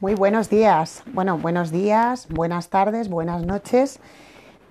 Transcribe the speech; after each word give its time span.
Muy 0.00 0.14
buenos 0.14 0.48
días. 0.48 1.02
Bueno, 1.06 1.38
buenos 1.38 1.72
días, 1.72 2.28
buenas 2.28 2.68
tardes, 2.68 3.08
buenas 3.08 3.44
noches, 3.44 3.98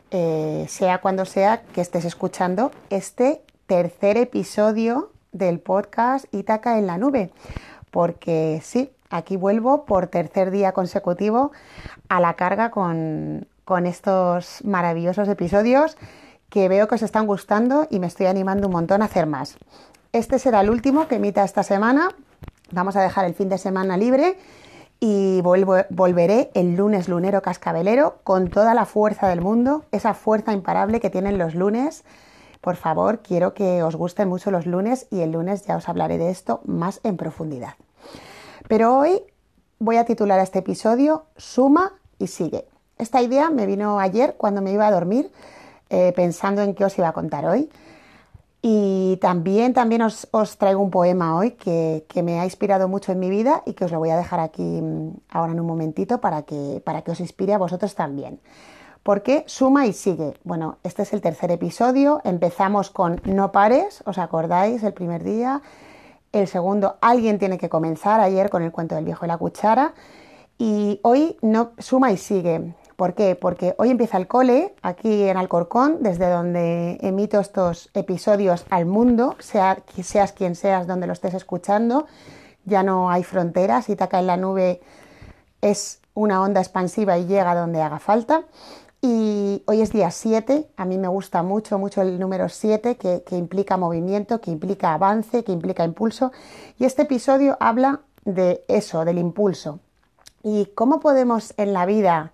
eh, 0.10 0.66
sea 0.70 1.00
cuando 1.00 1.26
sea 1.26 1.64
que 1.64 1.82
estés 1.82 2.06
escuchando 2.06 2.72
este 2.90 3.42
tercer 3.66 4.16
episodio 4.16 5.12
del 5.34 5.60
podcast 5.60 6.34
Ítaca 6.34 6.78
en 6.78 6.88
la 6.88 6.98
nube. 6.98 7.30
Porque 7.92 8.62
sí, 8.64 8.90
aquí 9.10 9.36
vuelvo 9.36 9.84
por 9.84 10.08
tercer 10.08 10.50
día 10.50 10.72
consecutivo 10.72 11.52
a 12.08 12.22
la 12.22 12.36
carga 12.36 12.72
con, 12.72 13.50
con 13.66 13.86
estos 13.86 14.64
maravillosos 14.64 15.28
episodios 15.28 15.98
que 16.50 16.70
veo 16.70 16.88
que 16.88 16.96
os 16.96 17.02
están 17.02 17.28
gustando 17.28 17.86
y 17.90 18.00
me 18.00 18.08
estoy 18.08 18.28
animando 18.28 18.68
un 18.68 18.74
montón 18.74 19.02
a 19.02 19.06
hacer 19.06 19.26
más. 19.26 19.58
Este 20.14 20.40
será 20.40 20.62
el 20.62 20.70
último 20.70 21.10
que 21.10 21.16
emita 21.16 21.44
esta 21.44 21.64
semana. 21.64 22.12
Vamos 22.72 22.96
a 22.96 23.02
dejar 23.02 23.26
el 23.26 23.34
fin 23.34 23.50
de 23.50 23.58
semana 23.58 23.98
libre 23.98 24.38
y 25.00 25.42
volveré 25.42 26.50
el 26.54 26.76
lunes 26.76 27.08
lunero 27.08 27.42
cascabelero 27.42 28.20
con 28.24 28.50
toda 28.50 28.74
la 28.74 28.86
fuerza 28.86 29.28
del 29.28 29.42
mundo, 29.42 29.86
esa 29.92 30.14
fuerza 30.14 30.54
imparable 30.54 31.00
que 31.00 31.10
tienen 31.10 31.38
los 31.38 31.54
lunes. 31.54 32.04
Por 32.62 32.76
favor, 32.76 33.20
quiero 33.20 33.54
que 33.54 33.84
os 33.84 33.96
gusten 33.96 34.28
mucho 34.28 34.50
los 34.50 34.66
lunes 34.66 35.08
y 35.12 35.22
el 35.22 35.32
lunes 35.32 35.66
ya 35.66 35.78
os 35.78 35.88
hablaré 35.88 36.18
de 36.18 36.32
esto 36.32 36.62
más 36.66 37.00
en 37.04 37.18
profundidad. 37.18 37.76
Pero 38.68 38.98
hoy 38.98 39.22
voy 39.80 39.98
a 39.98 40.06
titular 40.06 40.40
este 40.40 40.60
episodio 40.60 41.26
Suma 41.38 41.94
y 42.18 42.28
sigue. 42.28 42.66
Esta 42.98 43.22
idea 43.22 43.52
me 43.52 43.68
vino 43.68 44.00
ayer 44.00 44.36
cuando 44.38 44.62
me 44.62 44.72
iba 44.72 44.88
a 44.88 44.92
dormir 44.92 45.32
eh, 45.90 46.12
pensando 46.16 46.64
en 46.64 46.74
qué 46.74 46.84
os 46.84 46.98
iba 46.98 47.08
a 47.08 47.14
contar 47.14 47.46
hoy. 47.46 47.70
Y 48.70 49.16
también, 49.22 49.74
también 49.74 50.02
os, 50.02 50.28
traigo 50.58 50.82
un 50.82 50.92
poema 50.92 51.38
hoy 51.38 51.52
que, 51.52 52.04
me 52.22 52.42
ha 52.42 52.44
inspirado 52.44 52.90
mucho 52.90 53.14
en 53.14 53.20
mi 53.20 53.30
vida 53.30 53.64
y 53.66 53.72
que 53.72 53.86
os 53.86 53.92
lo 53.94 54.00
voy 54.00 54.10
a 54.10 54.18
dejar 54.18 54.42
aquí 54.42 54.62
mm, 54.62 55.12
ahora 55.30 55.54
en 55.54 55.62
un 55.62 55.66
momentito 55.66 56.20
para 56.20 56.42
que, 56.42 56.82
para 56.84 57.02
que 57.02 57.12
os 57.12 57.22
inspire 57.22 57.54
a 57.54 57.58
vosotros 57.58 57.96
también. 57.96 58.42
¿Por 59.04 59.24
qué 59.24 59.46
suma 59.48 59.86
y 59.86 59.94
sigue? 59.94 60.34
Bueno, 60.44 60.80
este 60.84 61.04
es 61.04 61.14
el 61.14 61.22
tercer 61.22 61.50
episodio. 61.50 62.20
Empezamos 62.26 62.90
con 62.90 63.22
No 63.24 63.54
pares, 63.54 64.04
¿os 64.06 64.18
acordáis? 64.18 64.84
El 64.84 64.92
primer 64.92 65.24
día. 65.24 65.62
El 66.34 66.50
segundo, 66.50 66.98
alguien 67.00 67.40
tiene 67.40 67.58
que 67.58 67.70
comenzar 67.70 68.20
ayer 68.20 68.50
con 68.50 68.64
el 68.64 68.74
cuento 68.74 68.96
del 68.96 69.06
viejo 69.06 69.24
y 69.24 69.30
la 69.30 69.38
cuchara. 69.38 69.94
Y 70.58 71.00
hoy 71.04 71.38
no 71.42 71.72
suma 71.78 72.12
y 72.12 72.18
sigue. 72.18 72.74
¿Por 72.98 73.14
qué? 73.14 73.36
Porque 73.36 73.76
hoy 73.78 73.92
empieza 73.92 74.18
el 74.18 74.28
cole 74.28 74.74
aquí 74.82 75.30
en 75.30 75.38
Alcorcón, 75.38 76.02
desde 76.02 76.32
donde 76.32 76.98
emito 77.02 77.40
estos 77.40 77.92
episodios 77.94 78.66
al 78.72 78.88
mundo, 78.88 79.36
sea, 79.38 79.78
seas 80.02 80.32
quien 80.32 80.56
seas 80.56 80.88
donde 80.88 81.06
lo 81.06 81.14
estés 81.14 81.36
escuchando. 81.36 82.08
Ya 82.66 82.82
no 82.82 83.12
hay 83.12 83.24
fronteras, 83.24 83.88
Itaca 83.90 84.18
en 84.18 84.26
la 84.26 84.36
nube 84.36 84.82
es 85.62 86.00
una 86.16 86.42
onda 86.42 86.60
expansiva 86.60 87.20
y 87.20 87.28
llega 87.28 87.54
donde 87.54 87.84
haga 87.84 88.00
falta. 88.00 88.46
Y 89.00 89.62
hoy 89.68 89.82
es 89.82 89.92
día 89.92 90.10
7, 90.10 90.68
a 90.76 90.86
mí 90.86 90.98
me 90.98 91.08
gusta 91.08 91.44
mucho, 91.44 91.78
mucho 91.78 92.02
el 92.02 92.20
número 92.20 92.50
7, 92.50 92.96
que, 92.96 93.22
que 93.22 93.38
implica 93.38 93.78
movimiento, 93.78 94.42
que 94.42 94.50
implica 94.50 94.96
avance, 94.96 95.44
que 95.44 95.52
implica 95.52 95.86
impulso. 95.86 96.32
Y 96.80 96.86
este 96.86 97.04
episodio 97.04 97.58
habla 97.60 98.00
de 98.26 98.66
eso, 98.68 99.06
del 99.06 99.20
impulso. 99.20 99.80
¿Y 100.42 100.66
cómo 100.74 101.00
podemos 101.00 101.54
en 101.58 101.74
la 101.74 101.86
vida 101.86 102.32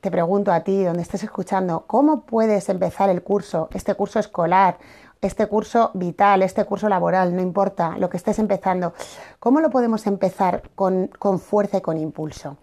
te 0.00 0.10
pregunto 0.10 0.52
a 0.52 0.60
ti, 0.60 0.82
donde 0.82 1.02
estés 1.02 1.22
escuchando, 1.24 1.84
¿cómo 1.86 2.22
puedes 2.22 2.68
empezar 2.68 3.10
el 3.10 3.22
curso, 3.22 3.68
este 3.74 3.94
curso 3.94 4.18
escolar, 4.18 4.78
este 5.20 5.46
curso 5.46 5.90
vital, 5.92 6.42
este 6.42 6.64
curso 6.64 6.88
laboral, 6.88 7.36
no 7.36 7.42
importa 7.42 7.96
lo 7.98 8.08
que 8.08 8.16
estés 8.16 8.38
empezando, 8.38 8.94
¿cómo 9.38 9.60
lo 9.60 9.68
podemos 9.68 10.06
empezar 10.06 10.62
con, 10.74 11.10
fuerza 11.38 11.78
y 11.78 11.80
con 11.82 11.98
impulso? 11.98 12.56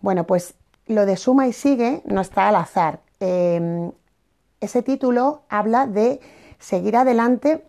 Bueno, 0.00 0.24
pues 0.24 0.54
lo 0.86 1.04
de 1.04 1.16
suma 1.16 1.48
y 1.48 1.52
sigue 1.52 2.02
no 2.04 2.20
está 2.20 2.48
al 2.48 2.56
azar. 2.56 3.00
Em, 3.18 3.90
ese 4.60 4.82
título 4.82 5.42
habla 5.48 5.88
de 5.88 6.20
seguir 6.60 6.96
adelante 6.96 7.66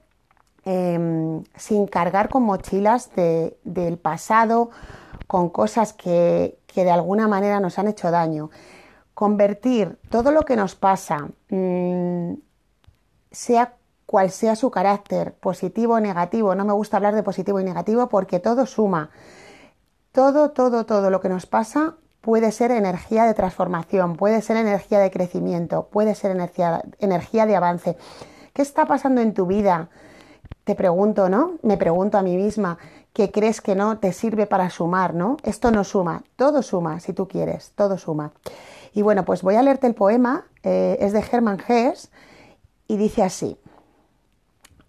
em, 0.66 1.44
sin 1.55 1.88
cargar 1.88 2.29
con 2.29 2.44
mochilas 2.44 3.09
del 3.16 3.97
pasado, 3.97 4.69
con 5.25 5.49
cosas 5.49 5.94
que, 5.94 6.59
que 6.67 6.84
de 6.84 6.91
alguna 6.91 7.28
manera 7.28 7.59
nos 7.59 7.79
han 7.79 7.88
hecho 7.88 8.11
daño 8.11 8.51
convertir 9.17 9.97
todo 10.11 10.31
lo 10.31 10.44
que 10.44 10.55
nos 10.55 10.75
pasa, 10.75 11.28
mm, 11.50 12.33
sea 13.31 13.73
cual 14.05 14.29
sea 14.29 14.55
su 14.55 14.69
carácter, 14.69 15.33
positivo 15.33 15.95
o 15.95 16.00
negativo, 16.00 16.53
no 16.53 16.63
me 16.66 16.73
gusta 16.73 16.97
hablar 16.97 17.16
de 17.16 17.23
positivo 17.23 17.59
y 17.59 17.63
negativo 17.63 18.09
porque 18.09 18.39
todo 18.39 18.67
suma. 18.67 19.09
Todo, 20.11 20.51
todo, 20.51 20.85
todo 20.85 21.09
lo 21.09 21.19
que 21.19 21.29
nos 21.29 21.47
pasa 21.47 21.95
puede 22.22 22.51
ser 22.51 22.69
energía 22.69 23.25
de 23.25 23.33
transformación, 23.33 24.17
puede 24.17 24.39
ser 24.44 24.55
energía 24.55 25.00
de 25.00 25.09
crecimiento, 25.09 25.88
puede 25.91 26.13
ser 26.13 26.29
energía, 26.29 26.84
energía 26.99 27.47
de 27.47 27.55
avance. 27.55 27.97
¿Qué 28.53 28.61
está 28.61 28.85
pasando 28.85 29.22
en 29.22 29.34
tu 29.34 29.47
vida? 29.47 29.89
Te 30.63 30.75
pregunto, 30.75 31.28
¿no? 31.28 31.53
Me 31.63 31.78
pregunto 31.78 32.19
a 32.19 32.22
mí 32.22 32.38
misma, 32.38 32.78
¿qué 33.13 33.31
crees 33.31 33.61
que 33.61 33.73
no 33.73 33.97
te 33.97 34.13
sirve 34.13 34.45
para 34.45 34.69
sumar, 34.69 35.16
¿no? 35.16 35.38
Esto 35.41 35.72
no 35.72 35.84
suma, 35.84 36.22
todo 36.35 36.61
suma, 36.61 36.99
si 36.99 37.13
tú 37.13 37.28
quieres, 37.28 37.72
todo 37.73 37.97
suma. 37.97 38.31
Y 38.97 39.03
bueno, 39.03 39.25
pues 39.25 39.44
voy 39.44 39.53
a 39.53 39.62
leerte 39.62 39.85
el 39.85 39.94
poema, 39.94 40.47
eh, 40.63 40.97
es 41.02 41.13
de 41.13 41.24
Hermann 41.31 41.62
Hesse 41.68 42.09
y 42.88 42.97
dice 42.97 43.22
así. 43.22 43.59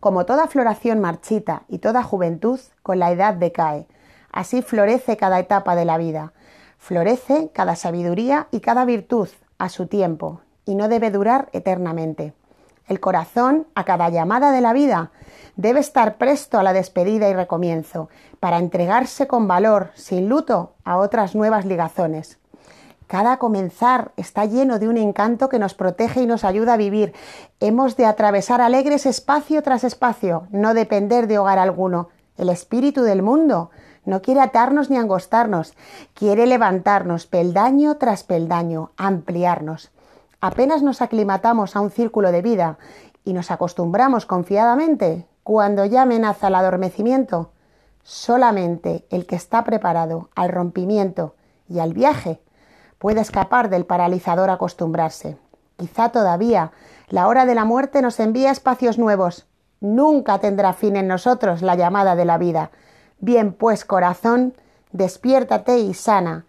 Como 0.01 0.25
toda 0.25 0.47
floración 0.47 0.99
marchita 0.99 1.65
y 1.69 1.77
toda 1.77 2.03
juventud, 2.03 2.59
con 2.83 3.01
la 3.01 3.11
edad 3.11 3.35
decae. 3.35 3.87
Así 4.33 4.63
florece 4.63 5.19
cada 5.19 5.39
etapa 5.39 5.77
de 5.77 5.85
la 5.85 5.99
vida. 5.99 6.33
Florece 6.79 7.51
cada 7.53 7.77
sabiduría 7.77 8.49
y 8.51 8.61
cada 8.61 8.87
virtud 8.87 9.29
a 9.59 9.69
su 9.69 9.89
tiempo, 9.89 10.41
y 10.65 10.75
no 10.75 10.89
debe 10.89 11.11
durar 11.11 11.51
eternamente. 11.53 12.33
El 12.87 13.01
corazón, 13.01 13.67
a 13.75 13.85
cada 13.85 14.09
llamada 14.09 14.53
de 14.53 14.63
la 14.63 14.73
vida, 14.73 15.11
debe 15.57 15.81
estar 15.81 16.17
presto 16.17 16.59
a 16.59 16.63
la 16.63 16.73
despedida 16.73 17.29
y 17.29 17.35
recomienzo, 17.35 18.09
para 18.41 18.57
entregarse 18.57 19.27
con 19.27 19.47
valor, 19.47 19.91
sin 19.97 20.31
luto, 20.31 20.73
a 20.83 20.97
otras 20.97 21.35
nuevas 21.35 21.67
ligazones. 21.67 22.39
Cada 23.09 23.39
comenzar 23.39 24.13
está 24.19 24.45
lleno 24.45 24.79
de 24.79 24.87
un 24.87 24.99
encanto 24.99 25.49
que 25.49 25.59
nos 25.59 25.73
protege 25.73 26.21
y 26.21 26.27
nos 26.27 26.45
ayuda 26.45 26.75
a 26.75 26.77
vivir. 26.77 27.15
Hemos 27.59 27.97
de 27.97 28.05
atravesar 28.05 28.61
alegres 28.61 29.07
espacio 29.07 29.63
tras 29.63 29.83
espacio, 29.83 30.47
no 30.51 30.75
depender 30.75 31.27
de 31.27 31.39
hogar 31.39 31.59
alguno. 31.59 32.11
El 32.37 32.51
espíritu 32.51 33.03
del 33.03 33.23
mundo 33.23 33.71
no 34.05 34.21
quiere 34.21 34.43
atarnos 34.43 34.91
ni 34.91 34.99
angostarnos, 34.99 35.73
quiere 36.13 36.47
levantarnos 36.47 37.25
peldaño 37.25 37.97
tras 37.97 38.25
peldaño, 38.25 38.91
ampliarnos. 38.99 39.91
Apenas 40.43 40.83
nos 40.83 41.01
aclimatamos 41.01 41.77
a 41.77 41.81
un 41.81 41.91
círculo 41.91 42.31
de 42.31 42.43
vida 42.43 42.79
y 43.25 43.33
nos 43.33 43.51
acostumbramos 43.51 44.27
confiadamente, 44.27 45.27
cuando 45.45 45.87
ya 45.87 46.03
amenaza 46.03 46.49
el 46.49 46.57
adormecimiento, 46.57 47.53
solamente 48.03 49.07
el 49.09 49.25
que 49.25 49.37
está 49.37 49.65
preparado 49.65 50.29
al 50.35 50.51
rompimiento 50.51 51.37
y 51.71 51.79
al 51.79 51.95
viaje 51.95 52.43
puede 52.99 53.21
escapar 53.21 53.71
del 53.71 53.87
paralizador 53.87 54.51
acostumbrarse. 54.51 55.37
Quizá 55.77 56.11
todavía 56.11 56.73
la 57.09 57.29
hora 57.29 57.47
de 57.47 57.55
la 57.55 57.65
muerte 57.65 58.03
nos 58.03 58.19
envía 58.21 58.51
espacios 58.51 58.99
nuevos. 58.99 59.47
Nunca 59.81 60.39
tendrá 60.39 60.73
fin 60.73 60.97
en 60.97 61.07
nosotros 61.07 61.63
la 61.63 61.77
llamada 61.77 62.17
de 62.17 62.25
la 62.25 62.39
vida. 62.39 62.71
Bien 63.21 63.53
pues, 63.53 63.85
corazón, 63.85 64.55
despiértate 64.93 65.79
y 65.79 65.95
sana. 65.95 66.47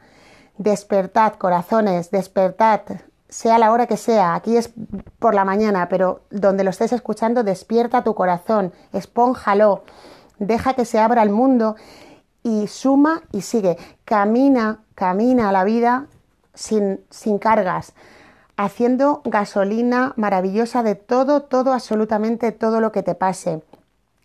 Despertad, 0.57 1.33
corazones, 1.33 2.11
despertad, 2.11 2.81
sea 3.29 3.59
la 3.59 3.71
hora 3.71 3.85
que 3.85 3.95
sea, 3.95 4.33
aquí 4.33 4.57
es 4.57 4.73
por 5.19 5.35
la 5.35 5.45
mañana, 5.45 5.87
pero 5.87 6.21
donde 6.31 6.63
lo 6.63 6.71
estés 6.71 6.91
escuchando, 6.91 7.43
despierta 7.43 8.03
tu 8.03 8.15
corazón, 8.15 8.73
espónjalo, 8.91 9.83
deja 10.39 10.73
que 10.73 10.83
se 10.83 10.99
abra 10.99 11.21
el 11.21 11.29
mundo 11.29 11.75
y 12.41 12.67
suma 12.67 13.21
y 13.31 13.41
sigue. 13.41 13.77
Camina, 14.03 14.79
camina 14.95 15.49
a 15.49 15.51
la 15.51 15.63
vida 15.63 16.07
sin, 16.59 16.99
sin 17.09 17.39
cargas, 17.39 17.93
haciendo 18.57 19.21
gasolina 19.23 20.13
maravillosa 20.17 20.83
de 20.83 20.95
todo, 20.95 21.43
todo, 21.43 21.71
absolutamente 21.71 22.51
todo 22.51 22.81
lo 22.81 22.91
que 22.91 23.01
te 23.01 23.15
pase. 23.15 23.63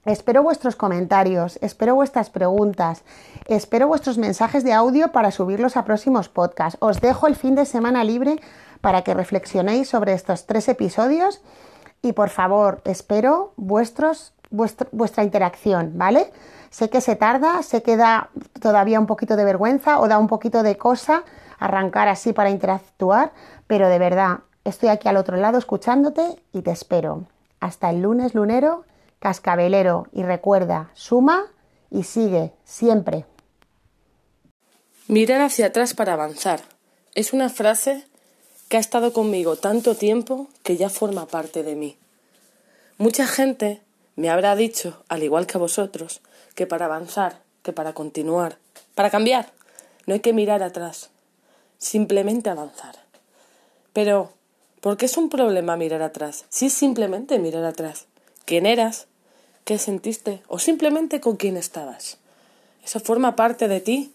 Espero 0.05 0.43
vuestros 0.43 0.77
comentarios, 0.77 1.59
espero 1.63 1.95
vuestras 1.95 2.29
preguntas, 2.29 3.05
espero 3.47 3.87
vuestros 3.87 4.19
mensajes 4.19 4.65
de 4.65 4.73
audio 4.73 5.13
para 5.13 5.31
subirlos 5.31 5.77
a 5.77 5.85
próximos 5.85 6.29
podcasts. 6.29 6.77
Os 6.81 7.01
dejo 7.01 7.27
el 7.27 7.37
fin 7.37 7.55
de 7.55 7.65
semana 7.65 8.05
libre 8.05 8.41
para 8.81 9.03
que 9.03 9.15
reflexionéis 9.15 9.89
sobre 9.89 10.13
estos 10.13 10.47
tres 10.47 10.69
episodios 10.69 11.41
y 12.03 12.13
por 12.13 12.29
favor 12.29 12.83
espero 12.85 13.55
vuestros, 13.57 14.34
vuestra 14.55 15.25
interacción, 15.25 15.93
¿vale? 15.97 16.31
Sé 16.71 16.91
que 16.91 17.01
se 17.01 17.17
tarda, 17.17 17.62
sé 17.62 17.83
que 17.83 17.97
da 17.97 18.31
todavía 18.61 18.99
un 18.99 19.06
poquito 19.06 19.37
de 19.37 19.45
vergüenza 19.45 20.01
o 20.01 20.09
da 20.09 20.19
un 20.19 20.27
poquito 20.27 20.62
de 20.62 20.77
cosa 20.77 21.25
arrancar 21.59 22.09
así 22.09 22.33
para 22.33 22.51
interactuar, 22.51 23.33
pero 23.67 23.89
de 23.89 23.99
verdad, 23.99 24.41
estoy 24.65 24.89
aquí 24.89 25.09
al 25.09 25.17
otro 25.17 25.37
lado 25.37 25.59
escuchándote 25.59 26.43
y 26.53 26.62
te 26.62 26.71
espero. 26.71 27.27
Hasta 27.61 27.91
el 27.91 28.03
lunes 28.03 28.35
lunero, 28.35 28.85
cascabelero 29.19 30.09
y 30.12 30.23
recuerda, 30.23 30.91
suma 30.95 31.45
y 31.91 32.03
sigue 32.03 32.53
siempre. 32.65 33.25
Mirar 35.06 35.43
hacia 35.43 35.67
atrás 35.67 35.95
para 35.95 36.15
avanzar. 36.15 36.61
Es 37.15 37.33
una 37.33 37.49
frase 37.51 38.05
que 38.69 38.79
ha 38.79 38.81
estado 38.81 39.12
conmigo 39.12 39.56
tanto 39.56 39.95
tiempo 39.95 40.49
que 40.62 40.77
ya 40.77 40.89
forma 40.89 41.27
parte 41.27 41.62
de 41.62 41.77
mí. 41.77 41.97
Mucha 42.99 43.27
gente 43.27 43.84
me 44.17 44.31
habrá 44.31 44.57
dicho, 44.57 45.03
al 45.09 45.23
igual 45.23 45.47
que 45.47 45.57
a 45.57 45.61
vosotros, 45.61 46.21
que 46.55 46.67
para 46.67 46.87
avanzar, 46.87 47.41
que 47.63 47.73
para 47.73 47.93
continuar, 47.93 48.59
para 48.95 49.11
cambiar, 49.11 49.53
no 50.07 50.15
hay 50.15 50.21
que 50.21 50.33
mirar 50.33 50.63
atrás, 50.63 51.11
simplemente 51.79 52.51
avanzar. 52.51 52.97
Pero, 53.93 54.33
¿por 54.81 54.97
qué 54.97 55.07
es 55.07 55.17
un 55.17 55.29
problema 55.29 55.77
mirar 55.77 56.03
atrás? 56.03 56.45
Si 56.49 56.67
es 56.67 56.73
simplemente 56.73 57.39
mirar 57.39 57.65
atrás. 57.65 58.07
¿Quién 58.45 58.67
eras? 58.67 59.07
¿Qué 59.65 59.79
sentiste? 59.79 60.43
¿O 60.49 60.59
simplemente 60.59 61.21
con 61.21 61.37
quién 61.37 61.57
estabas? 61.57 62.19
Eso 62.85 63.01
forma 63.01 63.37
parte 63.37 63.69
de 63.69 63.81
ti 63.81 64.13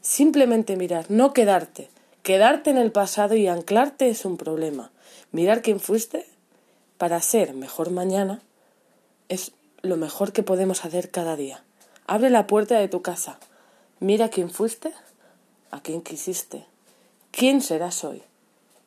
Simplemente 0.00 0.76
mirar, 0.76 1.06
no 1.10 1.32
quedarte. 1.32 1.90
Quedarte 2.22 2.70
en 2.70 2.78
el 2.78 2.90
pasado 2.90 3.34
y 3.34 3.48
anclarte 3.48 4.08
es 4.08 4.24
un 4.24 4.36
problema. 4.36 4.90
Mirar 5.32 5.62
quién 5.62 5.80
fuiste 5.80 6.26
para 6.98 7.20
ser 7.20 7.54
mejor 7.54 7.90
mañana 7.90 8.40
es 9.30 9.52
lo 9.80 9.96
mejor 9.96 10.32
que 10.32 10.42
podemos 10.42 10.84
hacer 10.84 11.10
cada 11.10 11.36
día. 11.36 11.62
Abre 12.06 12.28
la 12.28 12.46
puerta 12.46 12.78
de 12.78 12.88
tu 12.88 13.00
casa. 13.00 13.38
Mira 14.00 14.28
quién 14.28 14.50
fuiste, 14.50 14.92
a 15.70 15.80
quién 15.80 16.02
quisiste, 16.02 16.66
quién 17.30 17.62
serás 17.62 18.04
hoy. 18.04 18.22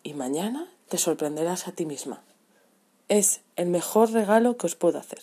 Y 0.04 0.14
mañana 0.14 0.68
te 0.90 0.98
sorprenderás 0.98 1.68
a 1.68 1.72
ti 1.72 1.86
misma. 1.86 2.22
Es 3.08 3.40
el 3.56 3.70
mejor 3.70 4.12
regalo 4.12 4.58
que 4.58 4.68
os 4.68 4.76
puedo 4.76 5.00
hacer. 5.00 5.22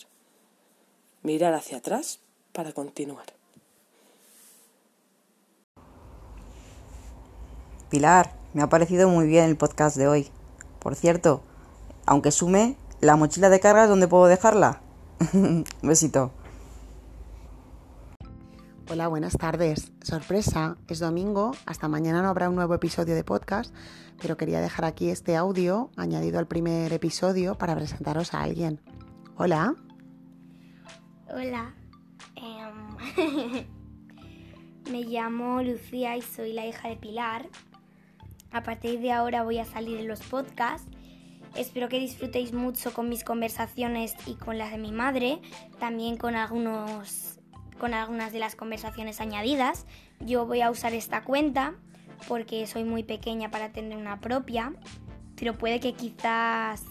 Mirar 1.22 1.52
hacia 1.52 1.78
atrás 1.78 2.20
para 2.52 2.72
continuar. 2.72 3.26
Pilar, 7.90 8.32
me 8.54 8.62
ha 8.62 8.68
parecido 8.68 9.08
muy 9.10 9.26
bien 9.26 9.44
el 9.44 9.56
podcast 9.56 9.96
de 9.96 10.08
hoy. 10.08 10.30
Por 10.78 10.94
cierto, 10.94 11.42
aunque 12.06 12.30
sume, 12.30 12.76
¿la 13.00 13.16
mochila 13.16 13.50
de 13.50 13.60
cargas 13.60 13.88
dónde 13.88 14.08
puedo 14.08 14.26
dejarla? 14.26 14.80
Besito. 15.82 16.32
Hola, 18.90 19.06
buenas 19.08 19.36
tardes. 19.36 19.92
Sorpresa, 20.02 20.76
es 20.88 20.98
domingo, 20.98 21.52
hasta 21.66 21.88
mañana 21.88 22.22
no 22.22 22.28
habrá 22.28 22.48
un 22.48 22.56
nuevo 22.56 22.74
episodio 22.74 23.14
de 23.14 23.22
podcast, 23.22 23.74
pero 24.20 24.36
quería 24.36 24.60
dejar 24.60 24.84
aquí 24.84 25.10
este 25.10 25.36
audio 25.36 25.90
añadido 25.96 26.38
al 26.38 26.48
primer 26.48 26.92
episodio 26.92 27.56
para 27.56 27.76
presentaros 27.76 28.34
a 28.34 28.42
alguien. 28.42 28.80
Hola. 29.36 29.76
Hola. 31.28 31.74
Em, 32.34 33.66
me 34.90 35.02
llamo 35.04 35.62
Lucía 35.62 36.16
y 36.16 36.22
soy 36.22 36.52
la 36.54 36.66
hija 36.66 36.88
de 36.88 36.96
Pilar. 36.96 37.48
A 38.50 38.62
partir 38.62 39.00
de 39.00 39.12
ahora 39.12 39.44
voy 39.44 39.58
a 39.58 39.64
salir 39.64 40.00
en 40.00 40.08
los 40.08 40.20
podcasts. 40.20 40.90
Espero 41.56 41.88
que 41.88 41.98
disfrutéis 41.98 42.52
mucho 42.52 42.92
con 42.92 43.08
mis 43.08 43.24
conversaciones 43.24 44.14
y 44.26 44.34
con 44.34 44.56
las 44.56 44.70
de 44.70 44.78
mi 44.78 44.92
madre, 44.92 45.40
también 45.78 46.16
con 46.16 46.36
algunos 46.36 47.38
con 47.78 47.94
algunas 47.94 48.32
de 48.32 48.38
las 48.38 48.56
conversaciones 48.56 49.20
añadidas. 49.20 49.86
Yo 50.20 50.46
voy 50.46 50.60
a 50.60 50.70
usar 50.70 50.92
esta 50.92 51.24
cuenta 51.24 51.74
porque 52.28 52.66
soy 52.66 52.84
muy 52.84 53.02
pequeña 53.02 53.50
para 53.50 53.72
tener 53.72 53.96
una 53.96 54.20
propia, 54.20 54.74
pero 55.34 55.56
puede 55.56 55.80
que 55.80 55.94
quizás 55.94 56.84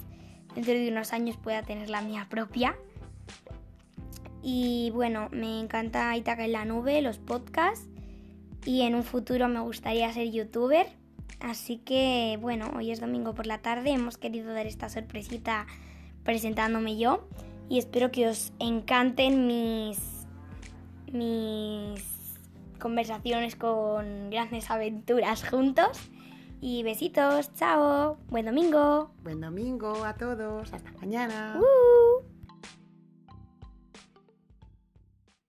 dentro 0.55 0.73
de 0.73 0.89
unos 0.89 1.13
años 1.13 1.37
pueda 1.37 1.61
tener 1.61 1.89
la 1.89 2.01
mía 2.01 2.27
propia. 2.29 2.75
Y 4.41 4.89
bueno, 4.93 5.29
me 5.31 5.59
encanta 5.59 6.15
Itaca 6.17 6.43
en 6.45 6.53
la 6.53 6.65
nube, 6.65 7.01
los 7.01 7.19
podcasts 7.19 7.87
y 8.65 8.81
en 8.81 8.95
un 8.95 9.03
futuro 9.03 9.47
me 9.47 9.59
gustaría 9.59 10.11
ser 10.11 10.31
youtuber 10.31 10.87
Así 11.39 11.77
que 11.77 12.37
bueno, 12.41 12.71
hoy 12.75 12.91
es 12.91 12.99
domingo 12.99 13.33
por 13.33 13.47
la 13.47 13.59
tarde, 13.59 13.91
hemos 13.91 14.17
querido 14.17 14.53
dar 14.53 14.67
esta 14.67 14.89
sorpresita 14.89 15.67
presentándome 16.23 16.97
yo 16.97 17.27
y 17.69 17.79
espero 17.79 18.11
que 18.11 18.27
os 18.27 18.51
encanten 18.59 19.47
mis 19.47 20.19
mis 21.11 22.03
conversaciones 22.79 23.55
con 23.55 24.29
grandes 24.29 24.69
aventuras 24.69 25.47
juntos. 25.47 25.99
Y 26.61 26.83
besitos, 26.83 27.53
chao, 27.55 28.17
buen 28.27 28.45
domingo. 28.45 29.11
Buen 29.23 29.39
domingo 29.39 30.03
a 30.03 30.13
todos, 30.15 30.73
hasta 30.73 30.91
mañana. 30.93 31.57
Uh. 31.57 32.28